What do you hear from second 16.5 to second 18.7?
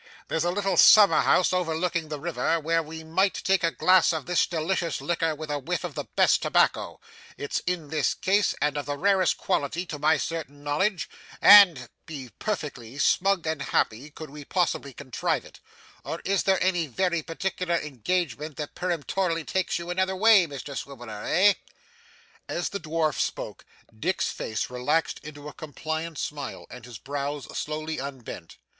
any very particular engagement